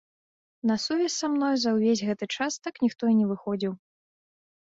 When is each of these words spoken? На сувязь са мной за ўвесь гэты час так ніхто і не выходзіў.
На 0.69 0.77
сувязь 0.85 1.17
са 1.23 1.27
мной 1.33 1.55
за 1.63 1.69
ўвесь 1.75 2.01
гэты 2.07 2.25
час 2.37 2.53
так 2.65 2.75
ніхто 2.85 3.03
і 3.13 3.19
не 3.19 3.25
выходзіў. 3.35 3.73